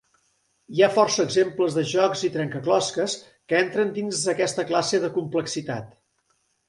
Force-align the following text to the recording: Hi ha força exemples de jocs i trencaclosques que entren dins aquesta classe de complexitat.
Hi 0.77 0.83
ha 0.83 0.87
força 0.93 1.25
exemples 1.27 1.75
de 1.79 1.83
jocs 1.91 2.23
i 2.29 2.33
trencaclosques 2.37 3.17
que 3.53 3.61
entren 3.67 3.93
dins 3.99 4.25
aquesta 4.35 4.67
classe 4.73 5.03
de 5.05 5.13
complexitat. 5.19 5.97